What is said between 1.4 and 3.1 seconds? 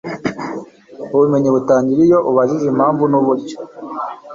butangira iyo ubajije impamvu